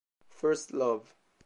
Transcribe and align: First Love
First 0.41 0.73
Love 0.73 1.13